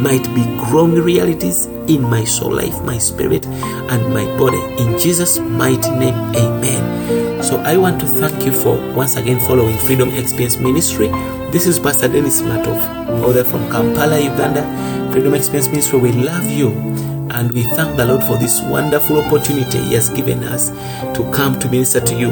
might 0.03 0.23
be 0.35 0.43
growing 0.65 0.95
realities 0.95 1.65
in 1.87 2.01
my 2.01 2.25
soul 2.25 2.51
life, 2.51 2.83
my 2.83 2.97
spirit, 2.97 3.45
and 3.47 4.13
my 4.13 4.25
body. 4.37 4.59
In 4.77 4.99
Jesus' 4.99 5.39
mighty 5.39 5.89
name, 5.91 6.13
amen. 6.35 7.41
So 7.41 7.57
I 7.59 7.77
want 7.77 8.01
to 8.01 8.05
thank 8.05 8.45
you 8.45 8.51
for 8.51 8.75
once 8.93 9.15
again 9.15 9.39
following 9.39 9.77
Freedom 9.77 10.09
Experience 10.09 10.57
Ministry. 10.57 11.07
This 11.51 11.65
is 11.67 11.79
Pastor 11.79 12.09
Dennis 12.09 12.41
Matovu, 12.41 13.21
brother 13.21 13.45
from 13.45 13.69
Kampala, 13.71 14.19
Uganda. 14.19 14.63
Freedom 15.13 15.33
Experience 15.35 15.69
Ministry, 15.69 15.99
we 15.99 16.11
love 16.11 16.45
you 16.49 16.69
and 17.31 17.51
we 17.51 17.63
thank 17.63 17.95
the 17.95 18.05
Lord 18.05 18.23
for 18.23 18.37
this 18.37 18.61
wonderful 18.63 19.21
opportunity 19.21 19.79
He 19.79 19.93
has 19.93 20.09
given 20.09 20.43
us 20.43 20.69
to 21.15 21.29
come 21.31 21.59
to 21.59 21.69
minister 21.69 22.01
to 22.01 22.15
you. 22.15 22.31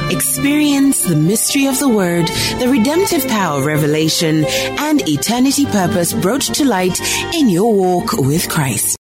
Experience 0.08 1.04
the 1.04 1.16
mystery 1.16 1.66
of 1.66 1.80
the 1.80 1.88
Word, 1.88 2.28
the 2.60 2.68
redemptive 2.70 3.26
power 3.26 3.58
of 3.58 3.66
revelation, 3.66 4.44
and 4.78 5.02
eternity 5.08 5.66
purpose 5.66 6.12
brought 6.12 6.42
to 6.42 6.64
light 6.64 7.00
in 7.34 7.48
your 7.48 7.74
walk 7.74 8.12
with 8.12 8.48
Christ. 8.48 8.94